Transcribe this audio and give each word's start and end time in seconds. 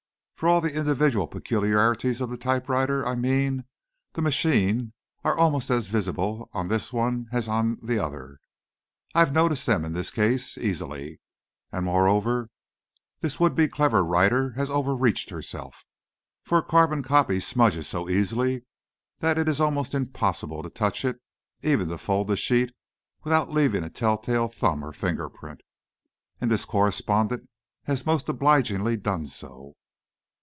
For 0.35 0.47
all 0.49 0.59
the 0.59 0.73
individual 0.73 1.27
peculiarities 1.27 2.19
of 2.19 2.31
the 2.31 2.35
typewriter, 2.35 3.05
I 3.05 3.13
mean, 3.13 3.65
the 4.13 4.23
machine, 4.23 4.93
are 5.23 5.37
almost 5.37 5.69
as 5.69 5.85
visible 5.85 6.49
on 6.51 6.67
this 6.67 6.91
as 7.31 7.47
on 7.47 7.77
the 7.83 7.99
other. 8.03 8.39
I've 9.13 9.31
noticed 9.33 9.67
them 9.67 9.85
in 9.85 9.93
this 9.93 10.09
case, 10.09 10.57
easily. 10.57 11.21
And 11.71 11.85
moreover, 11.85 12.49
this 13.19 13.39
would 13.39 13.53
be 13.53 13.67
clever 13.67 14.03
writer 14.03 14.53
has 14.53 14.71
overreached 14.71 15.29
herself! 15.29 15.85
For 16.43 16.57
a 16.57 16.63
carbon 16.63 17.03
copy 17.03 17.39
smudges 17.39 17.87
so 17.87 18.09
easily 18.09 18.63
that 19.19 19.37
it 19.37 19.47
is 19.47 19.61
almost 19.61 19.93
impossible 19.93 20.63
to 20.63 20.71
touch 20.71 21.05
it, 21.05 21.21
even 21.61 21.87
to 21.89 21.99
fold 21.99 22.29
the 22.29 22.35
sheet, 22.35 22.73
without 23.23 23.51
leaving 23.53 23.83
a 23.83 23.91
telltale 23.91 24.47
thumb 24.47 24.83
or 24.83 24.91
finger 24.91 25.29
print! 25.29 25.61
And 26.41 26.49
this 26.49 26.65
correspondent 26.65 27.47
has 27.83 28.07
most 28.07 28.27
obligingly 28.27 28.97
done 28.97 29.27
so!" 29.27 29.75